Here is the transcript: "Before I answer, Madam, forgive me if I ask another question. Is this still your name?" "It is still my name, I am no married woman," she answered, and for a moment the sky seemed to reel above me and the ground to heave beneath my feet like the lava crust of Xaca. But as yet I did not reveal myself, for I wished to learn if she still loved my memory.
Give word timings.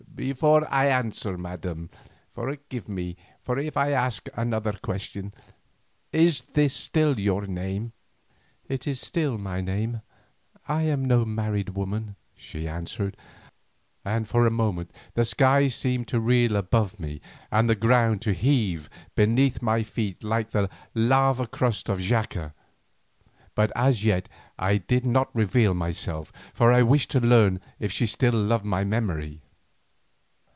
"Before 0.15 0.71
I 0.71 0.85
answer, 0.85 1.35
Madam, 1.35 1.89
forgive 2.31 2.87
me 2.87 3.17
if 3.47 3.75
I 3.75 3.91
ask 3.91 4.29
another 4.35 4.73
question. 4.73 5.33
Is 6.11 6.41
this 6.53 6.75
still 6.75 7.19
your 7.19 7.47
name?" 7.47 7.93
"It 8.69 8.85
is 8.85 8.99
still 9.01 9.39
my 9.39 9.61
name, 9.61 10.01
I 10.67 10.83
am 10.83 11.05
no 11.05 11.25
married 11.25 11.69
woman," 11.69 12.15
she 12.35 12.67
answered, 12.67 13.17
and 14.05 14.27
for 14.27 14.45
a 14.45 14.51
moment 14.51 14.91
the 15.15 15.25
sky 15.25 15.67
seemed 15.67 16.07
to 16.09 16.19
reel 16.19 16.55
above 16.55 16.99
me 16.99 17.19
and 17.51 17.67
the 17.67 17.73
ground 17.73 18.21
to 18.23 18.33
heave 18.33 18.91
beneath 19.15 19.63
my 19.63 19.81
feet 19.81 20.23
like 20.23 20.51
the 20.51 20.69
lava 20.93 21.47
crust 21.47 21.89
of 21.89 21.97
Xaca. 21.99 22.53
But 23.55 23.71
as 23.75 24.05
yet 24.05 24.29
I 24.59 24.77
did 24.77 25.03
not 25.03 25.33
reveal 25.35 25.73
myself, 25.73 26.31
for 26.53 26.71
I 26.71 26.83
wished 26.83 27.09
to 27.11 27.19
learn 27.19 27.59
if 27.79 27.91
she 27.91 28.05
still 28.05 28.33
loved 28.39 28.65
my 28.65 28.83
memory. 28.83 29.41